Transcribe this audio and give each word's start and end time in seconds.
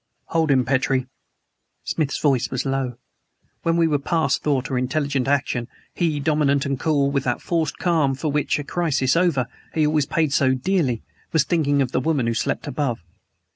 "Hold 0.29 0.49
him, 0.49 0.65
Petrie!" 0.65 1.05
Smith's 1.83 2.17
voice 2.17 2.49
was 2.49 2.65
low. 2.65 2.97
(When 3.61 3.77
we 3.77 3.85
were 3.85 3.99
past 3.99 4.41
thought 4.41 4.71
or 4.71 4.75
intelligent 4.79 5.27
action, 5.27 5.67
he, 5.93 6.19
dominant 6.19 6.65
and 6.65 6.79
cool, 6.79 7.11
with 7.11 7.23
that 7.25 7.39
forced 7.39 7.77
calm 7.77 8.15
for 8.15 8.31
which, 8.31 8.57
a 8.57 8.63
crisis 8.63 9.15
over, 9.15 9.45
he 9.75 9.85
always 9.85 10.07
paid 10.07 10.33
so 10.33 10.55
dearly, 10.55 11.03
was 11.31 11.43
thinking 11.43 11.83
of 11.83 11.91
the 11.91 11.99
woman 11.99 12.25
who 12.25 12.33
slept 12.33 12.65
above.) 12.65 13.03